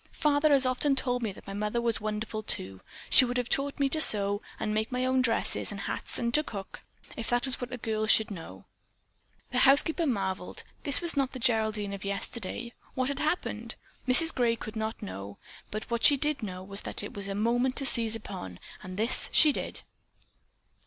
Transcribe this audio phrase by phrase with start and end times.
[0.13, 2.81] Father has often told me that my mother was wonderful, too.
[3.11, 6.33] She would have taught me to sew and make my own dresses and hats and
[6.33, 6.81] to cook,
[7.15, 8.65] if that is what a girl should know."
[9.51, 10.63] The housekeeper marveled.
[10.85, 12.73] This was not the Geraldine of yesterday.
[12.95, 13.75] What had happened?
[14.07, 14.33] Mrs.
[14.33, 15.37] Gray could not know,
[15.69, 18.97] but what she did know was that it was a moment to seize upon, and
[18.97, 19.83] this she did.